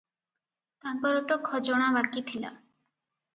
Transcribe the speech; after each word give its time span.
ତାଙ୍କର 0.85 1.19
ତ 1.33 1.37
ଖଜଣା 1.49 1.91
ବାକି 1.99 2.25
ଥିଲା। 2.33 2.53